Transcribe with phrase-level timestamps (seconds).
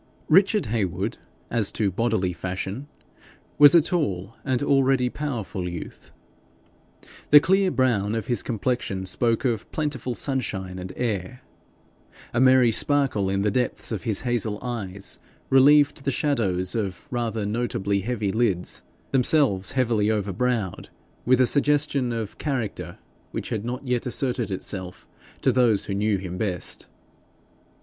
[0.29, 1.19] Richard Heywood,
[1.51, 2.87] as to bodily fashion,
[3.59, 6.09] was a tall and already powerful youth.
[7.29, 11.43] The clear brown of his complexion spoke of plentiful sunshine and air.
[12.33, 15.19] A merry sparkle in the depths of his hazel eyes
[15.51, 18.81] relieved the shadows of rather notably heavy lids,
[19.11, 20.89] themselves heavily overbrowed
[21.27, 22.97] with a suggestion of character
[23.29, 25.07] which had not yet asserted itself
[25.43, 26.87] to those who knew him best.